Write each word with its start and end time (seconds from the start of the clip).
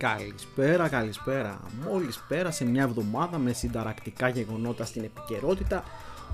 Καλησπέρα, 0.00 0.88
καλησπέρα. 0.88 1.60
Μόλις 1.86 2.24
πέρασε 2.28 2.64
μια 2.64 2.82
εβδομάδα 2.82 3.38
με 3.38 3.52
συνταρακτικά 3.52 4.28
γεγονότα 4.28 4.84
στην 4.84 5.04
επικαιρότητα 5.04 5.84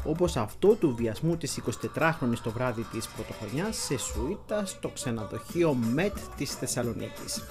όπως 0.05 0.37
αυτό 0.37 0.75
του 0.75 0.95
βιασμού 0.97 1.37
της 1.37 1.61
24χρονης 1.97 2.39
το 2.43 2.51
βράδυ 2.51 2.83
της 2.83 3.09
πρωτοχρονιάς 3.09 3.77
σε 3.77 3.99
σουίτα 3.99 4.67
στο 4.67 4.89
ξενοδοχείο 4.89 5.75
ΜΕΤ 5.75 6.17
της 6.37 6.55
Θεσσαλονίκης. 6.55 7.43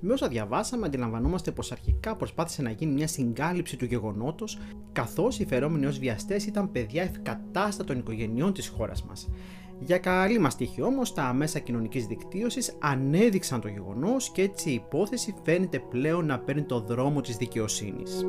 Με 0.00 0.12
όσα 0.12 0.28
διαβάσαμε, 0.28 0.86
αντιλαμβανόμαστε 0.86 1.50
πως 1.50 1.72
αρχικά 1.72 2.16
προσπάθησε 2.16 2.62
να 2.62 2.70
γίνει 2.70 2.92
μια 2.92 3.06
συγκάλυψη 3.06 3.76
του 3.76 3.84
γεγονότος, 3.84 4.58
καθώς 4.92 5.38
οι 5.38 5.46
φερόμενοι 5.46 5.86
ως 5.86 5.98
βιαστές 5.98 6.46
ήταν 6.46 6.72
παιδιά 6.72 7.02
ευκατάστατων 7.02 7.98
οικογενειών 7.98 8.52
της 8.52 8.68
χώρας 8.68 9.02
μας. 9.02 9.28
Για 9.82 9.98
καλή 9.98 10.38
μας 10.38 10.56
τύχη 10.56 10.82
όμως, 10.82 11.14
τα 11.14 11.32
μέσα 11.32 11.58
κοινωνικής 11.58 12.06
δικτύωσης 12.06 12.76
ανέδειξαν 12.78 13.60
το 13.60 13.68
γεγονός 13.68 14.30
και 14.30 14.42
έτσι 14.42 14.70
η 14.70 14.74
υπόθεση 14.74 15.34
φαίνεται 15.42 15.78
πλέον 15.78 16.26
να 16.26 16.38
παίρνει 16.38 16.62
το 16.62 16.80
δρόμο 16.80 17.20
της 17.20 17.36
δικαιοσύνης. 17.36 18.24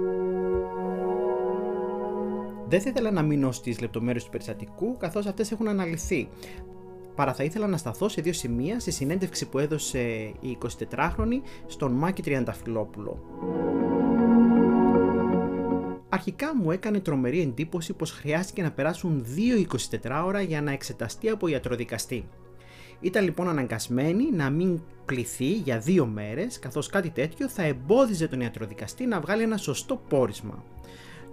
Δεν 2.67 2.81
θα 2.81 2.89
ήθελα 2.89 3.11
να 3.11 3.21
μείνω 3.21 3.51
στις 3.51 3.81
λεπτομέρειες 3.81 4.23
του 4.23 4.29
περιστατικού, 4.29 4.97
καθώς 4.97 5.25
αυτές 5.25 5.51
έχουν 5.51 5.67
αναλυθεί. 5.67 6.29
Παρά 7.15 7.33
θα 7.33 7.43
ήθελα 7.43 7.67
να 7.67 7.77
σταθώ 7.77 8.09
σε 8.09 8.21
δύο 8.21 8.33
σημεία 8.33 8.79
στη 8.79 8.91
συνέντευξη 8.91 9.49
που 9.49 9.59
έδωσε 9.59 9.99
η 10.39 10.57
24χρονη 10.61 11.41
στον 11.65 11.91
Μάκη 11.91 12.21
Τριανταφυλόπουλο. 12.21 13.19
Αρχικά 16.13 16.55
μου 16.55 16.71
έκανε 16.71 16.99
τρομερή 16.99 17.41
εντύπωση 17.41 17.93
πως 17.93 18.11
χρειάστηκε 18.11 18.61
να 18.61 18.71
περάσουν 18.71 19.25
2 19.35 19.65
24 20.01 20.23
ώρα 20.25 20.41
για 20.41 20.61
να 20.61 20.71
εξεταστεί 20.71 21.29
από 21.29 21.47
ιατροδικαστή. 21.47 22.27
Ήταν 22.99 23.23
λοιπόν 23.23 23.49
αναγκασμένη 23.49 24.31
να 24.31 24.49
μην 24.49 24.81
κληθεί 25.05 25.51
για 25.53 25.79
δύο 25.79 26.05
μέρες, 26.05 26.59
καθώς 26.59 26.87
κάτι 26.87 27.09
τέτοιο 27.09 27.49
θα 27.49 27.63
εμπόδιζε 27.63 28.27
τον 28.27 28.41
ιατροδικαστή 28.41 29.05
να 29.05 29.19
βγάλει 29.19 29.43
ένα 29.43 29.57
σωστό 29.57 30.01
πόρισμα. 30.09 30.63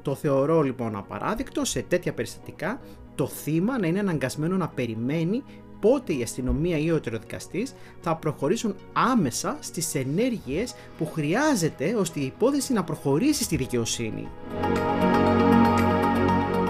Το 0.03 0.15
θεωρώ 0.15 0.63
λοιπόν 0.63 0.97
απαράδεικτο 0.97 1.65
σε 1.65 1.83
τέτοια 1.83 2.13
περιστατικά 2.13 2.81
το 3.15 3.27
θύμα 3.27 3.79
να 3.79 3.87
είναι 3.87 3.99
αναγκασμένο 3.99 4.57
να 4.57 4.69
περιμένει 4.69 5.43
πότε 5.81 6.13
η 6.13 6.23
αστυνομία 6.23 6.79
ή 6.79 6.91
ο 6.91 6.97
ετεροδικαστής 6.97 7.75
θα 8.01 8.17
προχωρήσουν 8.17 8.75
άμεσα 8.93 9.57
στις 9.61 9.95
ενέργειες 9.95 10.75
που 10.99 11.07
χρειάζεται 11.07 11.95
ώστε 11.95 12.21
η 12.21 12.25
υπόθεση 12.25 12.73
να 12.73 12.85
προχωρήσει 12.85 13.43
στη 13.43 13.57
δικαιοσύνη. 13.57 14.29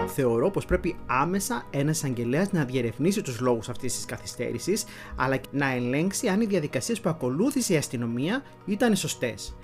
Θεωρώ 0.06 0.50
πως 0.50 0.64
πρέπει 0.64 0.96
άμεσα 1.06 1.66
ένας 1.70 1.96
εισαγγελέα 1.96 2.48
να 2.50 2.64
διερευνήσει 2.64 3.22
τους 3.22 3.40
λόγους 3.40 3.68
αυτής 3.68 3.94
της 3.94 4.04
καθυστέρησης, 4.04 4.84
αλλά 5.16 5.36
και 5.36 5.48
να 5.52 5.72
ελέγξει 5.72 6.28
αν 6.28 6.40
οι 6.40 6.46
διαδικασίες 6.46 7.00
που 7.00 7.08
ακολούθησε 7.08 7.74
η 7.74 7.76
αστυνομία 7.76 8.42
ήταν 8.66 8.96
σωστές. 8.96 9.56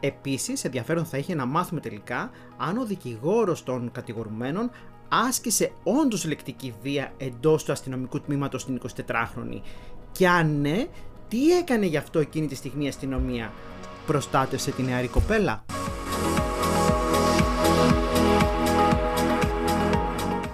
Επίσης, 0.00 0.64
ενδιαφέρον 0.64 1.04
θα 1.04 1.18
είχε 1.18 1.34
να 1.34 1.46
μάθουμε 1.46 1.80
τελικά 1.80 2.30
αν 2.56 2.78
ο 2.78 2.84
δικηγόρος 2.84 3.62
των 3.62 3.90
κατηγορουμένων 3.92 4.70
άσκησε 5.14 5.72
όντως 5.82 6.24
λεκτική 6.24 6.74
βία 6.82 7.12
εντός 7.18 7.64
του 7.64 7.72
αστυνομικού 7.72 8.20
τμήματος 8.20 8.64
την 8.64 8.80
24χρονη. 9.06 9.60
Και 10.12 10.28
αν 10.28 10.60
ναι, 10.60 10.86
τι 11.28 11.58
έκανε 11.58 11.86
γι' 11.86 11.96
αυτό 11.96 12.18
εκείνη 12.18 12.46
τη 12.46 12.54
στιγμή 12.54 12.84
η 12.84 12.88
αστυνομία; 12.88 13.52
Προστάτευσε 14.06 14.70
την 14.70 14.84
νεαρή 14.84 15.08
κοπέλα; 15.08 15.64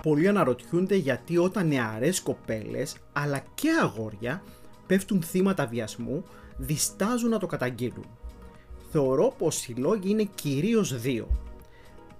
Πολλοί 0.03 0.29
αναρωτιούνται 0.29 0.97
γιατί 0.97 1.39
όταν 1.39 1.69
νεαρές 1.69 2.21
κοπέλες 2.21 2.97
αλλά 3.13 3.43
και 3.55 3.69
αγόρια 3.83 4.43
πέφτουν 4.87 5.23
θύματα 5.23 5.67
βιασμού 5.67 6.25
διστάζουν 6.57 7.31
να 7.31 7.39
το 7.39 7.47
καταγγείλουν. 7.47 8.07
Θεωρώ 8.91 9.35
πως 9.39 9.67
οι 9.67 9.75
λόγοι 9.75 10.11
είναι 10.11 10.29
κυρίως 10.35 11.01
δύο. 11.01 11.48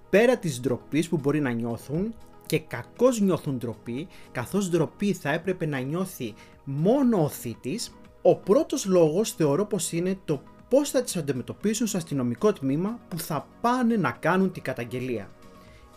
Πέρα 0.09 0.37
της 0.37 0.59
ντροπής 0.59 1.09
που 1.09 1.17
μπορεί 1.17 1.39
να 1.39 1.51
νιώθουν 1.51 2.13
και 2.45 2.59
κακώς 2.59 3.19
νιώθουν 3.19 3.57
ντροπή, 3.57 4.07
καθώς 4.31 4.69
ντροπή 4.69 5.13
θα 5.13 5.31
έπρεπε 5.31 5.65
να 5.65 5.79
νιώθει 5.79 6.33
μόνο 6.63 7.23
ο 7.23 7.29
θήτης, 7.29 7.93
ο 8.21 8.35
πρώτος 8.35 8.85
λόγος 8.85 9.31
θεωρώ 9.31 9.65
πως 9.65 9.91
είναι 9.91 10.17
το 10.25 10.41
πώς 10.69 10.89
θα 10.89 11.01
τις 11.01 11.15
αντιμετωπίσουν 11.17 11.87
στο 11.87 11.97
αστυνομικό 11.97 12.53
τμήμα 12.53 12.99
που 13.07 13.19
θα 13.19 13.47
πάνε 13.61 13.95
να 13.95 14.11
κάνουν 14.11 14.51
την 14.51 14.63
καταγγελία. 14.63 15.29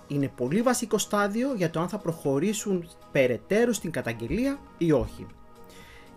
Είναι 0.09 0.33
πολύ 0.37 0.63
βασικό 0.63 0.99
στάδιο 0.99 1.55
για 1.55 1.71
το 1.71 1.81
αν 1.81 1.89
θα 1.89 1.99
προχωρήσουν 1.99 2.89
περαιτέρω 3.13 3.73
στην 3.73 3.91
καταγγελία 3.91 4.59
ή 4.79 4.93
όχι. 4.93 5.27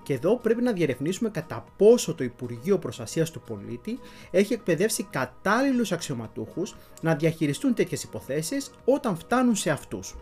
Και 0.06 0.14
εδώ 0.14 0.38
πρέπει 0.38 0.62
να 0.62 0.72
διερευνήσουμε 0.72 1.30
κατά 1.30 1.66
πόσο 1.78 2.16
το 2.16 2.24
Υπουργείο 2.24 2.78
Προστασίας 2.78 3.32
του 3.32 3.42
Πολίτη 3.42 4.00
έχει 4.32 4.54
εκπαιδεύσει 4.54 5.04
κατάλληλους 5.04 5.92
αξιωματούχους 5.92 6.76
να 7.02 7.16
διαχειριστούν 7.16 7.74
τέτοιες 7.74 8.04
υποθέσεις 8.04 8.72
όταν 8.86 9.18
φτάνουν 9.18 9.56
σε 9.56 9.70
αυτούς. 9.70 10.16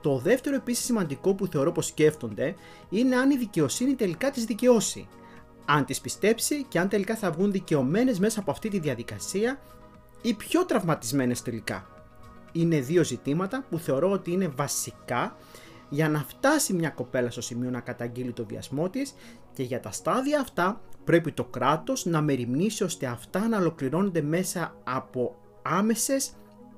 Το 0.00 0.18
δεύτερο 0.18 0.56
επίσης 0.56 0.84
σημαντικό 0.84 1.34
που 1.34 1.46
θεωρώ 1.46 1.72
πως 1.72 1.86
σκέφτονται 1.86 2.54
είναι 2.88 3.16
αν 3.16 3.30
η 3.30 3.36
δικαιοσύνη 3.36 3.94
τελικά 3.94 4.30
τις 4.30 4.44
δικαιώσει. 4.44 5.08
Αν 5.64 5.84
τις 5.84 6.00
πιστέψει 6.00 6.64
και 6.64 6.78
αν 6.78 6.88
τελικά 6.88 7.16
θα 7.16 7.30
βγουν 7.30 7.52
δικαιωμένες 7.52 8.18
μέσα 8.18 8.40
από 8.40 8.50
αυτή 8.50 8.68
τη 8.68 8.78
διαδικασία 8.78 9.60
ή 10.22 10.34
πιο 10.34 10.64
τραυματισμένες 10.64 11.42
τελικά. 11.42 11.86
Είναι 12.52 12.80
δύο 12.80 13.04
ζητήματα 13.04 13.64
που 13.70 13.78
θεωρώ 13.78 14.10
ότι 14.10 14.30
είναι 14.32 14.48
βασικά 14.48 15.36
για 15.90 16.08
να 16.08 16.18
φτάσει 16.18 16.72
μια 16.72 16.90
κοπέλα 16.90 17.30
στο 17.30 17.40
σημείο 17.40 17.70
να 17.70 17.80
καταγγείλει 17.80 18.32
το 18.32 18.46
βιασμό 18.46 18.90
της 18.90 19.14
και 19.52 19.62
για 19.62 19.80
τα 19.80 19.90
στάδια 19.90 20.40
αυτά 20.40 20.80
πρέπει 21.04 21.32
το 21.32 21.44
κράτος 21.44 22.04
να 22.04 22.20
μεριμνήσει 22.20 22.84
ώστε 22.84 23.06
αυτά 23.06 23.48
να 23.48 23.58
ολοκληρώνονται 23.58 24.22
μέσα 24.22 24.74
από 24.84 25.36
άμεσες 25.62 26.32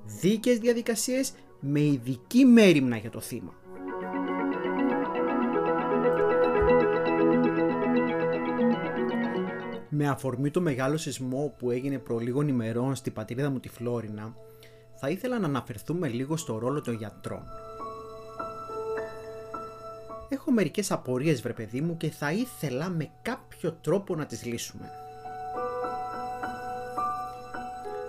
δίκαιες 0.05 0.57
διαδικασίες 0.57 1.33
με 1.59 1.79
ειδική 1.79 2.45
μέρημνα 2.45 2.97
για 2.97 3.09
το 3.09 3.19
θύμα. 3.19 3.53
Με 9.89 10.07
αφορμή 10.07 10.51
το 10.51 10.61
μεγάλο 10.61 10.97
σεισμό 10.97 11.53
που 11.57 11.71
έγινε 11.71 11.97
προ 11.97 12.17
λίγων 12.17 12.47
ημερών 12.47 12.95
στη 12.95 13.11
πατρίδα 13.11 13.49
μου 13.49 13.59
τη 13.59 13.69
Φλόρινα, 13.69 14.35
θα 14.95 15.09
ήθελα 15.09 15.39
να 15.39 15.45
αναφερθούμε 15.45 16.07
λίγο 16.07 16.37
στο 16.37 16.57
ρόλο 16.57 16.81
των 16.81 16.93
γιατρών. 16.93 17.43
Έχω 20.33 20.51
μερικές 20.51 20.91
απορίες 20.91 21.41
βρε 21.41 21.53
παιδί 21.53 21.81
μου 21.81 21.97
και 21.97 22.09
θα 22.09 22.31
ήθελα 22.31 22.89
με 22.89 23.09
κάποιο 23.21 23.71
τρόπο 23.71 24.15
να 24.15 24.25
τις 24.25 24.45
λύσουμε. 24.45 24.89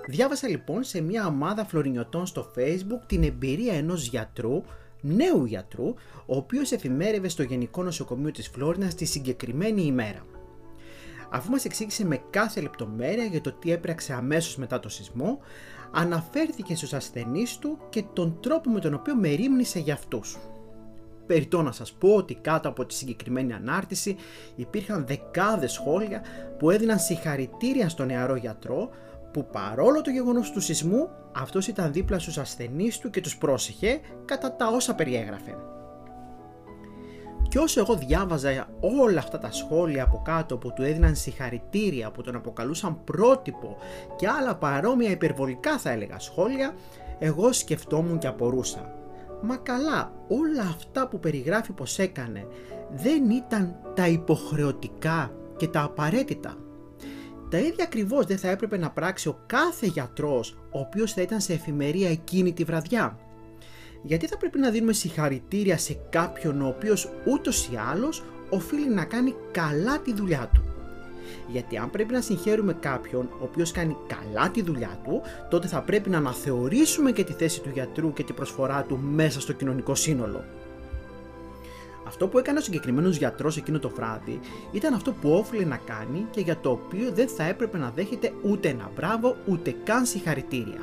Διάβασα 0.06 0.48
λοιπόν 0.48 0.84
σε 0.84 1.00
μια 1.00 1.26
ομάδα 1.26 1.64
φλωρινιωτών 1.64 2.26
στο 2.26 2.50
facebook 2.56 3.00
την 3.06 3.22
εμπειρία 3.22 3.74
ενός 3.74 4.06
γιατρού, 4.06 4.62
νέου 5.00 5.44
γιατρού, 5.44 5.94
ο 6.26 6.36
οποίος 6.36 6.72
εφημέρευε 6.72 7.28
στο 7.28 7.42
Γενικό 7.42 7.82
Νοσοκομείο 7.82 8.30
της 8.30 8.48
Φλόρινας 8.48 8.94
τη 8.94 9.04
συγκεκριμένη 9.04 9.82
ημέρα. 9.82 10.26
Αφού 11.30 11.50
μας 11.50 11.64
εξήγησε 11.64 12.04
με 12.04 12.20
κάθε 12.30 12.60
λεπτομέρεια 12.60 13.24
για 13.24 13.40
το 13.40 13.52
τι 13.52 13.72
έπραξε 13.72 14.12
αμέσως 14.12 14.56
μετά 14.56 14.80
το 14.80 14.88
σεισμό, 14.88 15.38
αναφέρθηκε 15.90 16.74
στους 16.74 16.92
ασθενείς 16.92 17.58
του 17.58 17.78
και 17.88 18.04
τον 18.12 18.40
τρόπο 18.40 18.70
με 18.70 18.80
τον 18.80 18.94
οποίο 18.94 19.14
μερίμνησε 19.14 19.78
για 19.78 19.94
αυτούς. 19.94 20.38
Περιτώ 21.26 21.62
να 21.62 21.72
σας 21.72 21.92
πω 21.92 22.14
ότι 22.14 22.34
κάτω 22.34 22.68
από 22.68 22.86
τη 22.86 22.94
συγκεκριμένη 22.94 23.52
ανάρτηση 23.52 24.16
υπήρχαν 24.54 25.06
δεκάδες 25.06 25.72
σχόλια 25.72 26.22
που 26.58 26.70
έδιναν 26.70 26.98
συγχαρητήρια 26.98 27.88
στον 27.88 28.06
νεαρό 28.06 28.36
γιατρό 28.36 28.88
που 29.32 29.46
παρόλο 29.46 30.00
το 30.00 30.10
γεγονός 30.10 30.50
του 30.50 30.60
σεισμού 30.60 31.08
αυτός 31.32 31.66
ήταν 31.66 31.92
δίπλα 31.92 32.18
στους 32.18 32.38
ασθενείς 32.38 32.98
του 32.98 33.10
και 33.10 33.20
τους 33.20 33.36
πρόσεχε 33.36 34.00
κατά 34.24 34.56
τα 34.56 34.66
όσα 34.66 34.94
περιέγραφε. 34.94 35.56
Και 37.48 37.58
όσο 37.58 37.80
εγώ 37.80 37.94
διάβαζα 37.94 38.68
όλα 38.80 39.18
αυτά 39.18 39.38
τα 39.38 39.52
σχόλια 39.52 40.02
από 40.02 40.22
κάτω 40.24 40.56
που 40.56 40.72
του 40.72 40.82
έδιναν 40.82 41.16
συγχαρητήρια, 41.16 42.10
που 42.10 42.22
τον 42.22 42.34
αποκαλούσαν 42.34 43.04
πρότυπο 43.04 43.76
και 44.16 44.28
άλλα 44.28 44.56
παρόμοια 44.56 45.10
υπερβολικά 45.10 45.78
θα 45.78 45.90
έλεγα 45.90 46.18
σχόλια, 46.18 46.74
εγώ 47.18 47.52
σκεφτόμουν 47.52 48.18
και 48.18 48.26
απορούσα. 48.26 49.03
Μα 49.46 49.56
καλά, 49.56 50.12
όλα 50.28 50.62
αυτά 50.62 51.08
που 51.08 51.20
περιγράφει 51.20 51.72
πως 51.72 51.98
έκανε 51.98 52.46
δεν 52.94 53.30
ήταν 53.30 53.76
τα 53.94 54.08
υποχρεωτικά 54.08 55.32
και 55.56 55.68
τα 55.68 55.82
απαραίτητα. 55.82 56.56
Τα 57.50 57.58
ίδια 57.58 57.84
ακριβώς 57.84 58.26
δεν 58.26 58.38
θα 58.38 58.48
έπρεπε 58.48 58.76
να 58.76 58.90
πράξει 58.90 59.28
ο 59.28 59.38
κάθε 59.46 59.86
γιατρός 59.86 60.58
ο 60.70 60.78
οποίος 60.78 61.12
θα 61.12 61.22
ήταν 61.22 61.40
σε 61.40 61.52
εφημερία 61.52 62.10
εκείνη 62.10 62.52
τη 62.52 62.64
βραδιά. 62.64 63.18
Γιατί 64.02 64.26
θα 64.26 64.36
πρέπει 64.36 64.58
να 64.58 64.70
δίνουμε 64.70 64.92
συγχαρητήρια 64.92 65.78
σε 65.78 65.98
κάποιον 66.10 66.62
ο 66.62 66.68
οποίος 66.68 67.10
ούτως 67.26 67.68
ή 67.72 67.76
άλλως 67.90 68.24
οφείλει 68.50 68.88
να 68.88 69.04
κάνει 69.04 69.34
καλά 69.50 69.98
τη 69.98 70.14
δουλειά 70.14 70.50
του. 70.54 70.73
Γιατί 71.48 71.76
αν 71.76 71.90
πρέπει 71.90 72.12
να 72.12 72.20
συγχαίρουμε 72.20 72.72
κάποιον 72.72 73.28
ο 73.40 73.44
οποίος 73.44 73.72
κάνει 73.72 73.96
καλά 74.06 74.50
τη 74.50 74.62
δουλειά 74.62 74.98
του, 75.04 75.22
τότε 75.50 75.66
θα 75.66 75.82
πρέπει 75.82 76.10
να 76.10 76.18
αναθεωρήσουμε 76.18 77.12
και 77.12 77.24
τη 77.24 77.32
θέση 77.32 77.60
του 77.60 77.70
γιατρού 77.72 78.12
και 78.12 78.22
τη 78.22 78.32
προσφορά 78.32 78.82
του 78.82 78.98
μέσα 78.98 79.40
στο 79.40 79.52
κοινωνικό 79.52 79.94
σύνολο. 79.94 80.44
Αυτό 82.06 82.28
που 82.28 82.38
έκανε 82.38 82.58
ο 82.58 82.62
συγκεκριμένος 82.62 83.16
γιατρός 83.16 83.56
εκείνο 83.56 83.78
το 83.78 83.88
βράδυ 83.88 84.40
ήταν 84.72 84.94
αυτό 84.94 85.12
που 85.12 85.30
όφιλε 85.30 85.64
να 85.64 85.76
κάνει 85.76 86.26
και 86.30 86.40
για 86.40 86.56
το 86.56 86.70
οποίο 86.70 87.10
δεν 87.12 87.28
θα 87.28 87.44
έπρεπε 87.44 87.78
να 87.78 87.90
δέχεται 87.94 88.32
ούτε 88.42 88.68
ένα 88.68 88.90
μπράβο 88.94 89.36
ούτε 89.46 89.74
καν 89.84 90.06
συγχαρητήρια. 90.06 90.80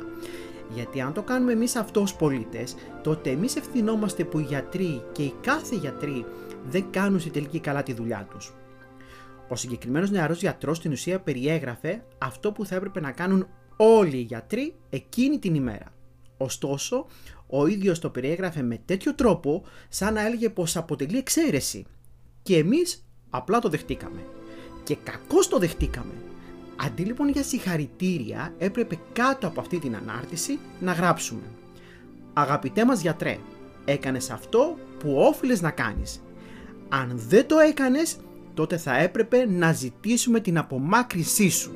Γιατί 0.74 1.00
αν 1.00 1.12
το 1.12 1.22
κάνουμε 1.22 1.52
εμείς 1.52 1.76
αυτό 1.76 2.00
ως 2.00 2.14
πολίτες, 2.14 2.74
τότε 3.02 3.30
εμείς 3.30 3.56
ευθυνόμαστε 3.56 4.24
που 4.24 4.38
οι 4.38 4.42
γιατροί 4.42 5.02
και 5.12 5.22
οι 5.22 5.34
κάθε 5.40 5.76
γιατροί 5.76 6.24
δεν 6.70 6.84
κάνουν 6.90 7.20
στη 7.20 7.30
τελική 7.30 7.60
καλά 7.60 7.82
τη 7.82 7.92
δουλειά 7.92 8.28
τους. 8.30 8.52
Ο 9.52 9.56
συγκεκριμένος 9.56 10.10
νεαρός 10.10 10.40
γιατρός 10.40 10.76
στην 10.76 10.92
ουσία 10.92 11.20
περιέγραφε 11.20 12.04
αυτό 12.18 12.52
που 12.52 12.66
θα 12.66 12.74
έπρεπε 12.74 13.00
να 13.00 13.10
κάνουν 13.10 13.46
όλοι 13.76 14.16
οι 14.16 14.20
γιατροί 14.20 14.74
εκείνη 14.90 15.38
την 15.38 15.54
ημέρα. 15.54 15.92
Ωστόσο, 16.36 17.06
ο 17.46 17.66
ίδιος 17.66 17.98
το 17.98 18.10
περιέγραφε 18.10 18.62
με 18.62 18.80
τέτοιο 18.84 19.14
τρόπο 19.14 19.64
σαν 19.88 20.14
να 20.14 20.26
έλεγε 20.26 20.48
πως 20.48 20.76
αποτελεί 20.76 21.18
εξαίρεση. 21.18 21.86
Και 22.42 22.56
εμείς 22.56 23.04
απλά 23.30 23.58
το 23.58 23.68
δεχτήκαμε. 23.68 24.24
Και 24.84 24.96
κακώς 24.96 25.48
το 25.48 25.58
δεχτήκαμε. 25.58 26.14
Αντί 26.76 27.02
λοιπόν 27.02 27.28
για 27.28 27.42
συγχαρητήρια 27.42 28.54
έπρεπε 28.58 28.98
κάτω 29.12 29.46
από 29.46 29.60
αυτή 29.60 29.78
την 29.78 29.96
ανάρτηση 29.96 30.58
να 30.80 30.92
γράψουμε 30.92 31.42
«Αγαπητέ 32.32 32.84
μας 32.84 33.00
γιατρέ, 33.00 33.38
έκανες 33.84 34.30
αυτό 34.30 34.78
που 34.98 35.14
όφιλες 35.16 35.60
να 35.60 35.70
κάνεις. 35.70 36.22
Αν 36.88 37.12
δεν 37.14 37.46
το 37.46 37.58
έκανες, 37.58 38.16
τότε 38.54 38.76
θα 38.76 38.96
έπρεπε 38.96 39.46
να 39.46 39.72
ζητήσουμε 39.72 40.40
την 40.40 40.58
απομάκρυνσή 40.58 41.48
σου. 41.48 41.72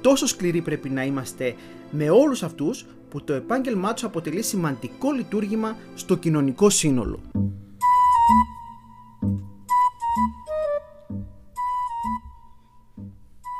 Τόσο 0.00 0.26
σκληροί 0.26 0.60
πρέπει 0.60 0.88
να 0.88 1.04
είμαστε 1.04 1.54
με 1.90 2.10
όλους 2.10 2.42
αυτούς 2.42 2.86
που 3.10 3.24
το 3.24 3.32
επάγγελμά 3.32 3.92
τους 3.92 4.04
αποτελεί 4.04 4.42
σημαντικό 4.42 5.12
λειτουργήμα 5.12 5.76
στο 5.94 6.16
κοινωνικό 6.16 6.70
σύνολο. 6.70 7.20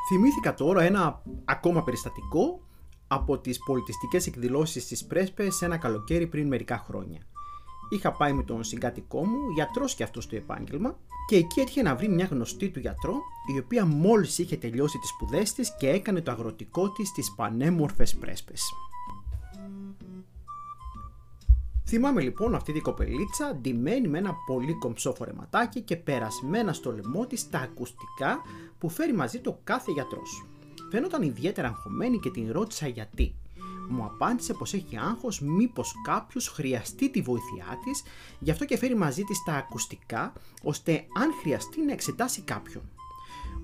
Θυμήθηκα 0.09 0.53
τώρα 0.53 0.83
ένα 0.83 1.21
ακόμα 1.45 1.83
περιστατικό 1.83 2.61
από 3.07 3.37
τις 3.37 3.59
πολιτιστικές 3.59 4.27
εκδηλώσεις 4.27 4.87
της 4.87 5.05
Πρέσπες 5.05 5.61
ένα 5.61 5.77
καλοκαίρι 5.77 6.27
πριν 6.27 6.47
μερικά 6.47 6.77
χρόνια. 6.77 7.21
Είχα 7.89 8.11
πάει 8.11 8.33
με 8.33 8.43
τον 8.43 8.63
συγκάτοικό 8.63 9.25
μου, 9.25 9.49
γιατρός 9.49 9.95
και 9.95 10.03
αυτός 10.03 10.23
στο 10.23 10.35
επάγγελμα, 10.35 10.97
και 11.27 11.35
εκεί 11.35 11.59
έτυχε 11.59 11.81
να 11.81 11.95
βρει 11.95 12.09
μια 12.09 12.25
γνωστή 12.25 12.69
του 12.69 12.79
γιατρό, 12.79 13.13
η 13.55 13.59
οποία 13.59 13.85
μόλις 13.85 14.37
είχε 14.37 14.57
τελειώσει 14.57 14.97
τις 14.97 15.09
σπουδές 15.09 15.53
της 15.53 15.75
και 15.77 15.89
έκανε 15.89 16.21
το 16.21 16.31
αγροτικό 16.31 16.91
της 16.91 17.07
στις 17.07 17.33
πανέμορφες 17.35 18.15
πρέσπες. 18.15 18.61
Θυμάμαι 21.89 22.21
λοιπόν 22.21 22.55
αυτή 22.55 22.73
την 22.73 22.81
κοπελίτσα 22.81 23.55
ντυμένη 23.55 24.07
με 24.07 24.17
ένα 24.17 24.35
πολύ 24.45 24.73
κομψό 24.73 25.13
φορεματάκι 25.13 25.81
και 25.81 25.95
περασμένα 25.95 26.73
στο 26.73 26.91
λαιμό 26.91 27.25
της 27.25 27.49
τα 27.49 27.59
ακουστικά 27.59 28.41
που 28.77 28.89
φέρει 28.89 29.13
μαζί 29.13 29.39
το 29.39 29.59
κάθε 29.63 29.91
γιατρός. 29.91 30.45
Φαίνονταν 30.91 31.21
ιδιαίτερα 31.21 31.67
αγχωμένη 31.67 32.19
και 32.19 32.29
την 32.29 32.51
ρώτησα 32.51 32.87
γιατί. 32.87 33.35
Μου 33.89 34.03
απάντησε 34.03 34.53
πως 34.53 34.73
έχει 34.73 34.97
άγχος 34.97 35.41
μήπως 35.41 35.93
κάποιος 36.03 36.47
χρειαστεί 36.47 37.09
τη 37.09 37.21
βοήθειά 37.21 37.79
της, 37.83 38.03
γι' 38.39 38.51
αυτό 38.51 38.65
και 38.65 38.77
φέρει 38.77 38.95
μαζί 38.95 39.23
της 39.23 39.43
τα 39.43 39.53
ακουστικά, 39.53 40.33
ώστε 40.63 41.05
αν 41.21 41.33
χρειαστεί 41.41 41.81
να 41.81 41.91
εξετάσει 41.91 42.41
κάποιον. 42.41 42.83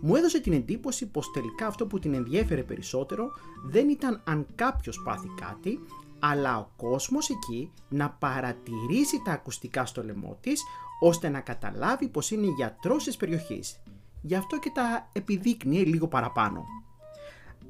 Μου 0.02 0.16
έδωσε 0.16 0.40
την 0.40 0.54
εντύπωση 0.54 1.06
πως 1.06 1.32
τελικά 1.32 1.68
αυτό 1.68 1.86
που 1.86 2.00
την 2.00 2.14
ενδιέφερε 2.14 2.64
περισσότερο 2.64 3.32
δεν 3.66 3.90
ήταν 3.90 4.22
αν 4.24 4.46
κάποιος 4.56 5.02
πάθει 5.04 5.28
κάτι, 5.36 5.80
αλλά 6.20 6.60
ο 6.60 6.70
κόσμος 6.78 7.30
εκεί 7.30 7.72
να 7.90 8.10
παρατηρήσει 8.10 9.22
τα 9.24 9.32
ακουστικά 9.32 9.86
στο 9.86 10.04
λαιμό 10.04 10.38
της, 10.42 10.62
ώστε 11.00 11.30
να 11.30 11.40
καταλάβει 11.40 12.08
πως 12.08 12.32
είναι 12.32 12.48
γιατρός 12.56 13.04
της 13.04 13.18
περιοχής. 13.18 13.80
Γι' 14.22 14.36
αυτό 14.36 14.60
και 14.60 14.72
τα 14.74 15.10
επιδείκνυε 15.14 15.84
λίγο 15.84 16.08
παραπάνω. 16.08 16.66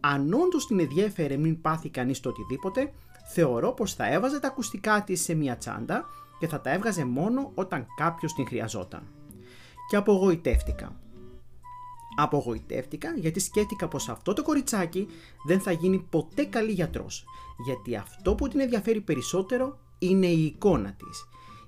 Αν 0.06 0.34
όντως 0.34 0.68
την 0.68 0.80
ενδιέφερε 0.80 1.38
μην 1.38 1.62
πάθει 1.62 1.90
κανείς 1.90 2.20
το 2.20 2.30
οτιδήποτε, 2.30 2.94
θεωρώ 3.34 3.72
πως 3.72 3.94
θα 3.94 4.14
έβαζε 4.14 4.40
τα 4.40 4.48
ακουστικά 4.48 5.04
της 5.04 5.22
σε 5.22 5.34
μια 5.34 5.58
τσάντα 5.58 6.06
και 6.40 6.48
θα 6.48 6.62
τα 6.62 6.72
έβγαζε 6.72 7.06
μόνο 7.06 7.52
όταν 7.54 7.86
κάποιος 7.96 8.34
την 8.34 8.48
χρειαζόταν. 8.48 9.04
Και 9.90 9.96
απογοητεύτηκα. 9.96 10.96
Απογοητεύτηκα 12.16 13.14
γιατί 13.16 13.40
σκέφτηκα 13.40 13.88
πως 13.88 14.10
αυτό 14.10 14.34
το 14.34 14.44
κοριτσάκι 14.44 15.08
δεν 15.48 15.60
θα 15.60 15.72
γίνει 15.72 16.08
ποτέ 16.10 16.44
καλή 16.46 16.72
γιατρός 16.72 17.26
γιατί 17.64 17.96
αυτό 17.96 18.36
που 18.36 18.48
την 18.48 18.60
ενδιαφέρει 18.60 19.02
περισσότερο 19.02 19.78
είναι 20.00 20.28
η 20.28 20.46
εικόνα 20.46 20.94
της. 20.94 21.28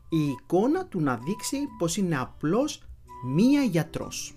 Η 0.09 0.27
εικόνα 0.29 0.85
του 0.85 1.01
να 1.01 1.17
δείξει 1.17 1.57
πως 1.77 1.97
είναι 1.97 2.17
απλώς 2.17 2.83
μία 3.25 3.61
γιατρός. 3.61 4.35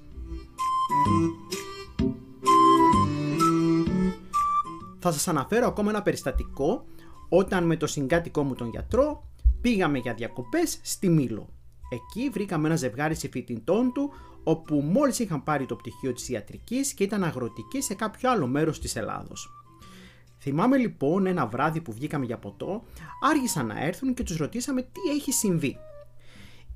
Θα 4.98 5.12
σας 5.12 5.28
αναφέρω 5.28 5.66
ακόμα 5.66 5.90
ένα 5.90 6.02
περιστατικό 6.02 6.84
όταν 7.28 7.64
με 7.64 7.76
το 7.76 7.86
συγκάτοικό 7.86 8.42
μου 8.42 8.54
τον 8.54 8.68
γιατρό 8.68 9.28
πήγαμε 9.60 9.98
για 9.98 10.14
διακοπές 10.14 10.80
στη 10.82 11.08
Μήλο. 11.08 11.48
Εκεί 11.88 12.28
βρήκαμε 12.30 12.66
ένα 12.66 12.76
ζευγάρι 12.76 13.14
συμφοιτητών 13.14 13.92
του 13.92 14.12
όπου 14.44 14.74
μόλις 14.74 15.18
είχαν 15.18 15.42
πάρει 15.42 15.66
το 15.66 15.76
πτυχίο 15.76 16.12
της 16.12 16.28
ιατρικής 16.28 16.92
και 16.92 17.04
ήταν 17.04 17.24
αγροτικοί 17.24 17.80
σε 17.80 17.94
κάποιο 17.94 18.30
άλλο 18.30 18.46
μέρος 18.46 18.80
της 18.80 18.96
Ελλάδος. 18.96 19.52
Θυμάμαι 20.40 20.76
λοιπόν 20.76 21.26
ένα 21.26 21.46
βράδυ 21.46 21.80
που 21.80 21.92
βγήκαμε 21.92 22.24
για 22.24 22.38
ποτό, 22.38 22.82
άργησαν 23.20 23.66
να 23.66 23.84
έρθουν 23.84 24.14
και 24.14 24.22
τους 24.22 24.36
ρωτήσαμε 24.36 24.82
τι 24.82 25.10
έχει 25.16 25.32
συμβεί. 25.32 25.76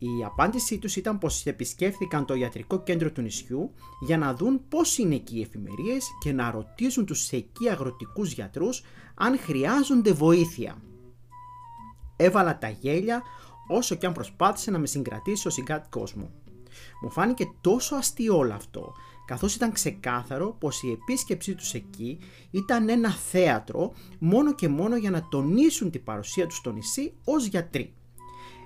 Η 0.05 0.25
απάντησή 0.25 0.79
τους 0.79 0.97
ήταν 0.97 1.19
πως 1.19 1.47
επισκέφθηκαν 1.47 2.25
το 2.25 2.35
ιατρικό 2.35 2.83
κέντρο 2.83 3.13
του 3.13 3.21
νησιού 3.21 3.73
για 4.01 4.19
να 4.19 4.35
δουν 4.35 4.69
πώς 4.69 4.99
είναι 4.99 5.15
εκεί 5.15 5.39
οι 5.39 5.41
εφημερίες 5.41 6.07
και 6.21 6.33
να 6.33 6.51
ρωτήσουν 6.51 7.07
τους 7.07 7.31
εκεί 7.31 7.69
αγροτικούς 7.69 8.33
γιατρούς 8.33 8.83
αν 9.15 9.39
χρειάζονται 9.39 10.13
βοήθεια. 10.13 10.83
Έβαλα 12.17 12.59
τα 12.59 12.69
γέλια 12.69 13.23
όσο 13.69 13.95
και 13.95 14.07
αν 14.07 14.13
προσπάθησε 14.13 14.71
να 14.71 14.79
με 14.79 14.87
συγκρατήσει 14.87 15.47
ο 15.47 15.51
συγκάτοικός 15.51 16.15
μου. 16.15 16.31
Μου 17.03 17.11
φάνηκε 17.11 17.53
τόσο 17.61 17.97
αστείο 17.97 18.37
όλο 18.37 18.55
αυτό 18.55 18.93
καθώς 19.25 19.55
ήταν 19.55 19.73
ξεκάθαρο 19.73 20.57
πως 20.61 20.83
η 20.83 20.91
επίσκεψή 20.91 21.55
τους 21.55 21.75
εκεί 21.75 22.19
ήταν 22.51 22.89
ένα 22.89 23.11
θέατρο 23.11 23.93
μόνο 24.19 24.55
και 24.55 24.69
μόνο 24.69 24.97
για 24.97 25.11
να 25.11 25.29
τονίσουν 25.29 25.91
την 25.91 26.05
παρουσία 26.05 26.47
τους 26.47 26.57
στο 26.57 26.73
νησί 26.73 27.15
ως 27.25 27.47
γιατροί. 27.47 27.95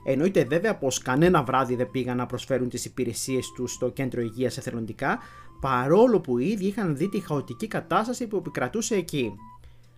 Εννοείται 0.08 0.44
βέβαια 0.44 0.76
πως 0.76 0.99
κανένα 0.99 1.43
βράδυ 1.43 1.75
δεν 1.75 1.91
πήγαν 1.91 2.17
να 2.17 2.26
προσφέρουν 2.26 2.69
τις 2.69 2.85
υπηρεσίες 2.85 3.53
τους 3.55 3.73
στο 3.73 3.88
κέντρο 3.88 4.20
υγείας 4.20 4.58
εθελοντικά, 4.58 5.19
παρόλο 5.60 6.20
που 6.20 6.39
ήδη 6.39 6.67
είχαν 6.67 6.96
δει 6.96 7.08
τη 7.08 7.20
χαοτική 7.20 7.67
κατάσταση 7.67 8.27
που 8.27 8.36
επικρατούσε 8.36 8.94
εκεί. 8.94 9.32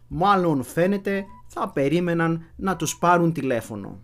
Μάλλον 0.09 0.63
φαίνεται 0.63 1.25
θα 1.47 1.69
περίμεναν 1.69 2.45
να 2.57 2.77
τους 2.77 2.99
πάρουν 2.99 3.33
τηλέφωνο. 3.33 4.01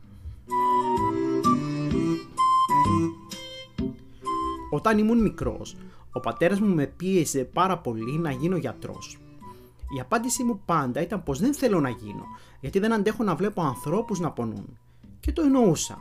Όταν 4.70 4.98
ήμουν 4.98 5.22
μικρός, 5.22 5.76
ο 6.12 6.20
πατέρας 6.20 6.60
μου 6.60 6.74
με 6.74 6.86
πίεζε 6.86 7.44
πάρα 7.44 7.78
πολύ 7.78 8.18
να 8.18 8.30
γίνω 8.30 8.56
γιατρός. 8.56 9.18
Η 9.96 10.00
απάντησή 10.00 10.42
μου 10.42 10.60
πάντα 10.64 11.00
ήταν 11.00 11.22
πως 11.22 11.40
δεν 11.40 11.54
θέλω 11.54 11.80
να 11.80 11.88
γίνω, 11.88 12.24
γιατί 12.60 12.78
δεν 12.78 12.92
αντέχω 12.92 13.24
να 13.24 13.34
βλέπω 13.34 13.62
ανθρώπους 13.62 14.20
να 14.20 14.30
πονούν. 14.30 14.78
Και 15.24 15.32
το 15.32 15.42
εννοούσα. 15.42 15.96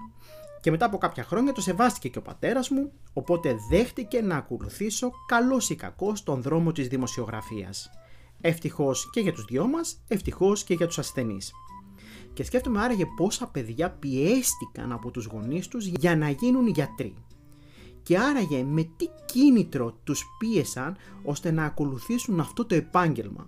Και 0.61 0.71
μετά 0.71 0.85
από 0.85 0.97
κάποια 0.97 1.23
χρόνια 1.23 1.51
το 1.51 1.61
σεβάστηκε 1.61 2.09
και 2.09 2.17
ο 2.17 2.21
πατέρας 2.21 2.69
μου, 2.69 2.91
οπότε 3.13 3.55
δέχτηκε 3.69 4.21
να 4.21 4.35
ακολουθήσω 4.35 5.11
καλός 5.27 5.69
ή 5.69 5.75
κακός 5.75 6.23
τον 6.23 6.41
δρόμο 6.41 6.71
της 6.71 6.87
δημοσιογραφίας. 6.87 7.89
Ευτυχώς 8.41 9.09
και 9.11 9.19
για 9.19 9.33
τους 9.33 9.45
δυο 9.45 9.67
μας, 9.67 10.03
ευτυχώς 10.07 10.63
και 10.63 10.73
για 10.73 10.87
τους 10.87 10.99
ασθενείς. 10.99 11.51
Και 12.33 12.43
σκέφτομαι 12.43 12.81
άραγε 12.81 13.05
πόσα 13.17 13.47
παιδιά 13.47 13.91
πιέστηκαν 13.91 14.91
από 14.91 15.11
τους 15.11 15.25
γονείς 15.25 15.67
τους 15.67 15.85
για 15.85 16.15
να 16.15 16.29
γίνουν 16.29 16.67
γιατροί 16.67 17.15
και 18.03 18.17
άραγε 18.17 18.63
με 18.63 18.83
τι 18.83 19.05
κίνητρο 19.25 19.91
τους 20.03 20.23
πίεσαν 20.39 20.97
ώστε 21.23 21.51
να 21.51 21.65
ακολουθήσουν 21.65 22.39
αυτό 22.39 22.65
το 22.65 22.75
επάγγελμα. 22.75 23.47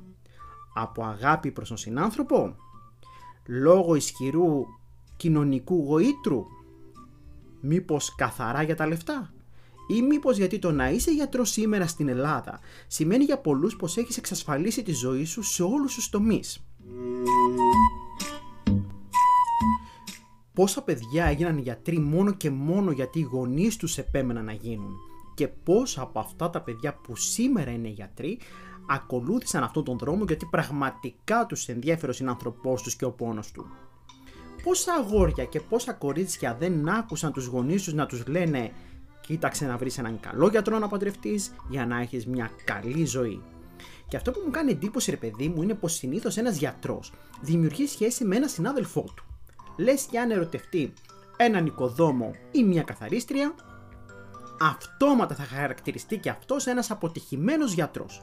Από 0.73 1.03
αγάπη 1.03 1.51
προς 1.51 1.67
τον 1.67 1.77
συνάνθρωπο, 1.77 2.55
λόγω 3.45 3.95
ισχυρού 3.95 4.65
κοινωνικού 5.17 5.83
γοήτρου, 5.87 6.45
μήπως 7.61 8.15
καθαρά 8.15 8.61
για 8.63 8.75
τα 8.75 8.87
λεφτά; 8.87 9.33
Ή 9.87 10.01
μήπως 10.01 10.37
γιατί 10.37 10.59
το 10.59 10.71
να 10.71 10.89
είσαι 10.89 11.11
γιατρός 11.11 11.49
σήμερα 11.49 11.87
στην 11.87 12.07
Ελλάδα 12.07 12.59
σημαίνει 12.87 13.23
για 13.23 13.39
πολλούς 13.39 13.75
πως 13.75 13.97
έχεις 13.97 14.17
εξασφαλίσει 14.17 14.83
τη 14.83 14.93
ζωή 14.93 15.25
σου 15.25 15.41
σε 15.41 15.63
όλους 15.63 15.93
τους 15.93 16.09
τομείς; 16.09 16.65
πόσα 20.53 20.81
παιδιά 20.81 21.25
έγιναν 21.25 21.57
γιατροί 21.57 21.99
μόνο 21.99 22.33
και 22.33 22.49
μόνο 22.49 22.91
γιατί 22.91 23.19
οι 23.19 23.27
γονείς 23.31 23.77
τους 23.77 23.97
επέμεναν 23.97 24.45
να 24.45 24.53
γίνουν; 24.53 24.95
Και 25.33 25.47
πόσα 25.47 26.01
από 26.01 26.19
αυτά 26.19 26.49
τα 26.49 26.61
παιδιά 26.61 26.93
που 26.93 27.15
σήμερα 27.15 27.71
είναι 27.71 27.87
γιατροί 27.87 28.39
ακολούθησαν 28.87 29.63
αυτόν 29.63 29.83
τον 29.83 29.97
δρόμο 29.97 30.23
γιατί 30.23 30.45
πραγματικά 30.45 31.45
τους 31.45 31.67
ενδιαφέρει 31.67 32.11
ο 32.11 32.15
συνάνθρωπός 32.15 32.81
τους 32.81 32.95
και 32.95 33.05
ο 33.05 33.11
πόνος 33.11 33.51
του; 33.51 33.65
Πόσα 34.65 34.93
αγόρια 34.93 35.45
και 35.45 35.59
πόσα 35.59 35.93
κορίτσια 35.93 36.55
δεν 36.59 36.89
άκουσαν 36.89 37.31
τους 37.31 37.45
γονείς 37.45 37.83
τους 37.83 37.93
να 37.93 38.05
τους 38.05 38.27
λένε 38.27 38.71
κοίταξε 39.21 39.65
να 39.65 39.77
βρεις 39.77 39.97
έναν 39.97 40.19
καλό 40.19 40.47
γιατρό 40.47 40.79
να 40.79 40.87
παντρευτείς 40.87 41.55
για 41.69 41.85
να 41.85 42.01
έχεις 42.01 42.25
μια 42.25 42.51
καλή 42.63 43.05
ζωή. 43.05 43.41
Και 44.07 44.17
αυτό 44.17 44.31
που 44.31 44.41
μου 44.45 44.51
κάνει 44.51 44.71
εντύπωση 44.71 45.11
ρε 45.11 45.17
παιδί 45.17 45.47
μου 45.47 45.61
είναι 45.61 45.73
πως 45.73 45.93
συνήθως 45.93 46.37
ένας 46.37 46.57
γιατρός 46.57 47.11
δημιουργεί 47.41 47.87
σχέση 47.87 48.25
με 48.25 48.35
έναν 48.35 48.49
συνάδελφό 48.49 49.01
του. 49.15 49.23
Λες 49.77 50.01
και 50.03 50.19
αν 50.19 50.31
ερωτευτεί 50.31 50.93
έναν 51.37 51.65
οικοδόμο 51.65 52.31
ή 52.51 52.63
μια 52.63 52.83
καθαρίστρια, 52.83 53.55
αυτόματα 54.59 55.35
θα 55.35 55.43
χαρακτηριστεί 55.43 56.17
και 56.17 56.29
αυτός 56.29 56.67
ένας 56.67 56.91
αποτυχημένος 56.91 57.73
γιατρός. 57.73 58.21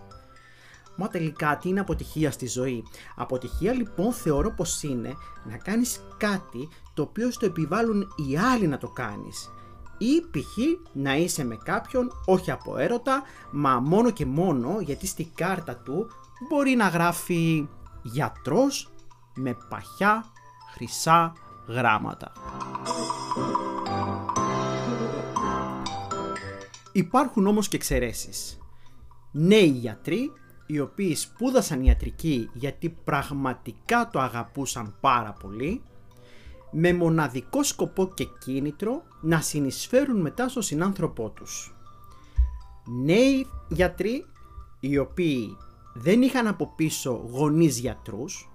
Μα 0.96 1.08
τελικά 1.08 1.56
τι 1.56 1.68
είναι 1.68 1.80
αποτυχία 1.80 2.30
στη 2.30 2.46
ζωή; 2.46 2.84
Αποτυχία 3.16 3.72
λοιπόν 3.72 4.12
θεωρώ 4.12 4.50
πως 4.50 4.82
είναι 4.82 5.14
να 5.44 5.56
κάνεις 5.56 6.00
κάτι 6.16 6.68
το 6.94 7.02
οποίο 7.02 7.30
στο 7.30 7.46
επιβάλλουν 7.46 8.00
οι 8.16 8.38
άλλοι 8.38 8.66
να 8.66 8.78
το 8.78 8.88
κάνεις. 8.88 9.50
Ή 9.98 10.20
π.χ. 10.20 10.58
να 10.92 11.16
είσαι 11.16 11.44
με 11.44 11.56
κάποιον 11.56 12.10
όχι 12.26 12.50
από 12.50 12.76
έρωτα, 12.76 13.22
μα 13.50 13.80
μόνο 13.80 14.10
και 14.10 14.26
μόνο 14.26 14.80
γιατί 14.80 15.06
στη 15.06 15.24
κάρτα 15.34 15.76
του 15.76 16.06
μπορεί 16.48 16.74
να 16.74 16.88
γράφει 16.88 17.68
γιατρός 18.02 18.90
με 19.34 19.56
παχιά 19.68 20.24
χρυσά 20.74 21.32
γράμματα. 21.68 22.32
Υπάρχουν 26.92 27.46
όμως 27.46 27.68
και 27.68 27.76
εξαιρέσεις. 27.76 28.58
Νέοι 29.30 29.66
γιατροί 29.68 30.32
οι 30.72 30.80
οποίοι 30.80 31.14
σπούδασαν 31.14 31.82
ιατρική 31.82 32.50
γιατί 32.52 32.88
πραγματικά 33.04 34.10
το 34.12 34.20
αγαπούσαν 34.20 34.94
πάρα 35.00 35.32
πολύ 35.32 35.82
με 36.70 36.92
μοναδικό 36.92 37.62
σκοπό 37.62 38.10
και 38.14 38.28
κίνητρο 38.38 39.02
να 39.20 39.40
συνεισφέρουν 39.40 40.20
μετά 40.20 40.48
στον 40.48 40.62
συνάνθρωπό 40.62 41.30
τους. 41.30 41.74
Νέοι 43.04 43.46
γιατροί 43.68 44.24
οι 44.80 44.98
οποίοι 44.98 45.56
δεν 45.94 46.22
είχαν 46.22 46.46
από 46.46 46.72
πίσω 46.76 47.28
γονείς 47.32 47.78
γιατρούς 47.78 48.50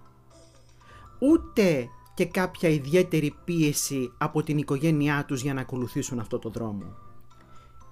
ούτε 1.20 1.90
και 2.14 2.26
κάποια 2.26 2.70
ιδιαίτερη 2.70 3.36
πίεση 3.46 4.12
από 4.18 4.44
την 4.44 4.58
οικογένειά 4.58 5.26
τους 5.26 5.42
για 5.42 5.54
να 5.54 5.62
ακολουθήσουν 5.62 6.20
αυτό 6.20 6.40
το 6.40 6.50
δρόμο 6.50 7.07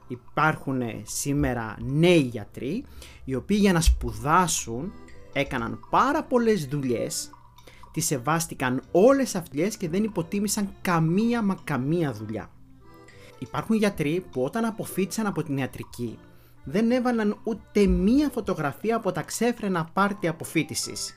υπάρχουν 0.07 0.81
σήμερα 1.03 1.77
νέοι 1.79 2.19
γιατροί 2.19 2.85
οι 3.25 3.35
οποίοι 3.35 3.57
για 3.61 3.73
να 3.73 3.81
σπουδάσουν 3.81 4.93
έκαναν 5.33 5.79
πάρα 5.89 6.23
πολλές 6.23 6.65
δουλειές 6.65 7.29
τις 7.91 8.05
σεβάστηκαν 8.05 8.81
όλες 8.91 9.35
αυτές 9.35 9.77
και 9.77 9.89
δεν 9.89 10.03
υποτίμησαν 10.03 10.73
καμία 10.81 11.41
μα 11.41 11.57
καμία 11.63 12.13
δουλειά. 12.13 12.49
Υπάρχουν 13.39 13.75
γιατροί 13.75 14.25
που 14.31 14.43
όταν 14.43 14.65
αποφύτησαν 14.65 15.25
από 15.25 15.43
την 15.43 15.57
ιατρική 15.57 16.17
δεν 16.63 16.91
έβαλαν 16.91 17.37
ούτε 17.43 17.85
μία 17.85 18.29
φωτογραφία 18.29 18.95
από 18.95 19.11
τα 19.11 19.21
ξέφρενα 19.21 19.89
πάρτι 19.93 20.27
αποφύτησης 20.27 21.13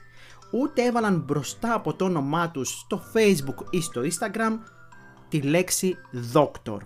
ούτε 0.51 0.83
έβαλαν 0.83 1.23
μπροστά 1.25 1.73
από 1.73 1.93
το 1.93 2.05
όνομά 2.05 2.51
τους 2.51 2.69
στο 2.69 3.01
facebook 3.13 3.65
ή 3.69 3.81
στο 3.81 4.01
instagram 4.01 4.57
τη 5.29 5.41
λέξη 5.41 5.95
doctor. 6.33 6.77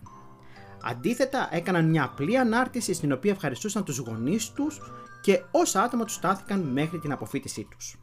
Αντίθετα, 0.85 1.47
έκαναν 1.51 1.89
μια 1.89 2.03
απλή 2.03 2.37
ανάρτηση 2.37 2.93
στην 2.93 3.11
οποία 3.11 3.31
ευχαριστούσαν 3.31 3.83
τους 3.83 3.97
γονείς 3.97 4.51
τους 4.51 4.81
και 5.21 5.43
όσα 5.51 5.81
άτομα 5.81 6.03
τους 6.03 6.13
στάθηκαν 6.13 6.59
μέχρι 6.59 6.99
την 6.99 7.11
αποφύτισή 7.11 7.67
τους. 7.71 7.95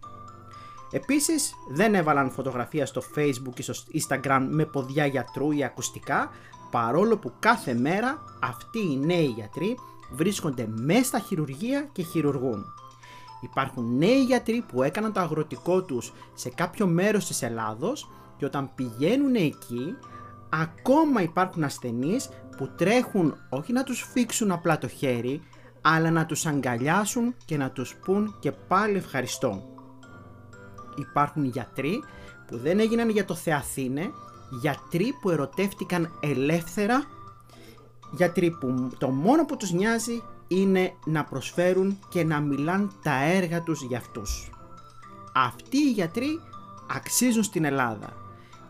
Επίσης, 0.91 1.55
δεν 1.71 1.95
έβαλαν 1.95 2.31
φωτογραφία 2.31 2.87
στο 2.87 3.03
facebook 3.17 3.59
ή 3.59 3.63
στο 3.63 3.75
instagram 3.75 4.47
με 4.51 4.65
ποδιά 4.65 5.07
γιατρού 5.07 5.51
ή 5.51 5.65
ακουστικά, 5.65 6.31
παρόλο 6.71 7.19
που 7.19 7.33
κάθε 7.39 7.75
μέρα 7.75 8.25
αυτοί 8.41 8.79
οι 8.79 8.97
νέοι 8.97 9.27
γιατροί 9.27 9.77
βρίσκονται 10.13 10.67
μέσα 10.69 11.05
στα 11.05 11.19
χειρουργεία 11.19 11.89
και 11.93 12.03
χειρουργούν. 12.03 12.65
Υπάρχουν 13.41 13.97
νέοι 13.97 14.25
γιατροί 14.25 14.65
που 14.69 14.83
έκαναν 14.83 15.13
το 15.13 15.21
αγροτικό 15.21 15.83
τους 15.83 16.13
σε 16.35 16.51
κάποιο 16.51 16.87
μέρος 16.87 17.27
της 17.27 17.43
Ελλάδος 17.43 18.11
και 18.37 18.45
όταν 18.45 18.71
πηγαίνουν 18.75 19.35
εκεί 19.35 19.97
ακόμα 20.51 21.23
υπάρχουν 21.23 21.65
ασθενείς 21.65 22.29
που 22.57 22.71
τρέχουν 22.77 23.35
όχι 23.49 23.73
να 23.73 23.85
τους 23.85 24.09
φίξουν 24.13 24.51
απλά 24.51 24.79
το 24.79 24.89
χέρι, 24.89 25.43
αλλά 25.81 26.11
να 26.11 26.27
τους 26.27 26.47
αγκαλιάσουν 26.47 27.35
και 27.45 27.57
να 27.57 27.71
τους 27.71 27.95
πούν 27.95 28.37
και 28.39 28.53
πάλι 28.53 28.97
ευχαριστώ. 28.97 29.63
Υπάρχουν 30.97 31.45
γιατροί 31.45 32.03
που 32.47 32.59
δεν 32.59 32.81
έγιναν 32.81 33.09
για 33.09 33.25
το 33.25 33.35
Θεαθήνε, 33.35 34.11
γιατροί 34.61 35.13
που 35.21 35.31
ερωτεύτηκαν 35.31 36.19
ελεύθερα, 36.21 37.03
γιατροί 38.13 38.51
που 38.51 38.91
το 38.99 39.09
μόνο 39.09 39.45
που 39.45 39.57
τους 39.57 39.73
νοιάζει 39.73 40.23
είναι 40.49 40.93
να 41.05 41.25
προσφέρουν 41.25 41.99
και 42.09 42.25
να 42.25 42.41
μιλάν 42.41 42.93
τα 43.03 43.23
έργα 43.25 43.63
τους 43.63 43.83
για 43.83 43.99
αυτούς. 43.99 44.51
Αυτοί 45.35 45.79
οι 45.79 45.91
γιατροί 45.91 46.41
αξίζουν 46.95 47.43
στην 47.43 47.65
Ελλάδα 47.65 48.20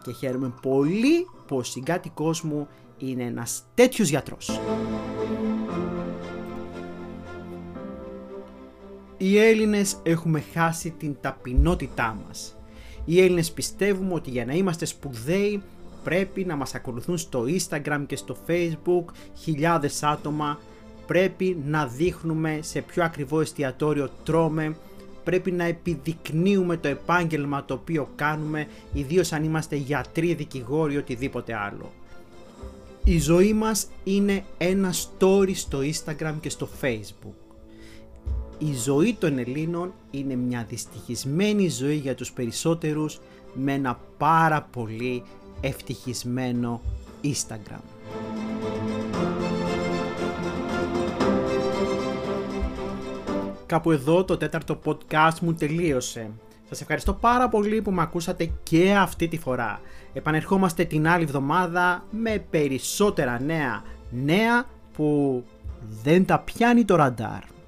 και 0.02 0.12
χαίρομαι 0.12 0.52
πολύ 0.62 1.26
που 1.46 1.56
ο 1.56 1.62
συγκάτοικός 1.62 2.42
μου 2.42 2.68
είναι 2.98 3.24
ένας 3.24 3.62
τέτοιος 3.74 4.08
γιατρός. 4.08 4.60
Οι 9.16 9.38
Έλληνες 9.38 9.96
έχουμε 10.02 10.44
χάσει 10.52 10.90
την 10.90 11.16
ταπεινότητά 11.20 12.16
μας. 12.26 12.56
Οι 13.04 13.20
Έλληνες 13.20 13.52
πιστεύουμε 13.52 14.14
ότι 14.14 14.30
για 14.30 14.44
να 14.44 14.52
είμαστε 14.52 14.84
σπουδαίοι 14.84 15.62
πρέπει 16.04 16.44
να 16.44 16.56
μας 16.56 16.74
ακολουθούν 16.74 17.18
στο 17.18 17.44
Instagram 17.46 18.04
και 18.06 18.16
στο 18.16 18.36
Facebook 18.46 19.04
χιλιάδες 19.34 20.02
άτομα, 20.02 20.58
πρέπει 21.06 21.62
να 21.66 21.86
δείχνουμε 21.86 22.58
σε 22.62 22.80
ποιο 22.80 23.04
ακριβό 23.04 23.40
εστιατόριο 23.40 24.10
τρώμε, 24.24 24.76
πρέπει 25.24 25.50
να 25.50 25.64
επιδεικνύουμε 25.64 26.76
το 26.76 26.88
επάγγελμα 26.88 27.64
το 27.64 27.74
οποίο 27.74 28.08
κάνουμε, 28.16 28.66
ιδίως 28.92 29.32
αν 29.32 29.44
είμαστε 29.44 29.76
γιατροί, 29.76 30.34
δικηγόροι, 30.34 30.96
οτιδήποτε 30.96 31.54
άλλο. 31.54 31.92
Η 33.04 33.18
ζωή 33.18 33.52
μας 33.52 33.86
είναι 34.04 34.44
ένα 34.58 34.92
story 34.92 35.54
στο 35.54 35.78
Instagram 35.78 36.34
και 36.40 36.48
στο 36.50 36.68
Facebook. 36.80 37.34
Η 38.58 38.74
ζωή 38.74 39.16
των 39.18 39.38
Ελλήνων 39.38 39.92
είναι 40.10 40.34
μια 40.34 40.66
δυστυχισμένη 40.68 41.68
ζωή 41.68 41.96
για 41.96 42.14
τους 42.14 42.32
περισσότερους 42.32 43.20
με 43.54 43.72
ένα 43.72 44.00
πάρα 44.18 44.68
πολύ 44.72 45.22
ευτυχισμένο 45.60 46.80
Instagram. 47.24 47.99
Κάπου 53.70 53.90
εδώ 53.90 54.24
το 54.24 54.36
τέταρτο 54.36 54.80
podcast 54.84 55.38
μου 55.40 55.54
τελείωσε. 55.54 56.30
Σας 56.68 56.80
ευχαριστώ 56.80 57.12
πάρα 57.12 57.48
πολύ 57.48 57.82
που 57.82 57.90
με 57.90 58.02
ακούσατε 58.02 58.50
και 58.62 58.94
αυτή 58.94 59.28
τη 59.28 59.38
φορά. 59.38 59.80
Επανερχόμαστε 60.12 60.84
την 60.84 61.08
άλλη 61.08 61.22
εβδομάδα 61.22 62.04
με 62.10 62.44
περισσότερα 62.50 63.40
νέα 63.40 63.82
νέα 64.10 64.64
που 64.92 65.42
δεν 66.02 66.26
τα 66.26 66.38
πιάνει 66.38 66.84
το 66.84 66.96
ραντάρ. 66.96 67.59